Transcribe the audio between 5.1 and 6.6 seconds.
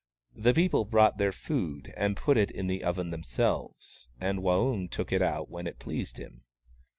it out when it pleased him.